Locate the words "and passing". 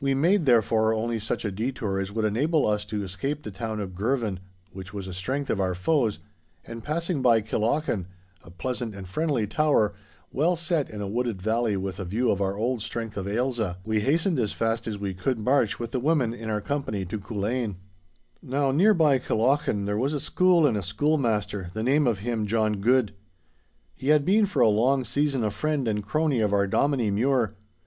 6.62-7.22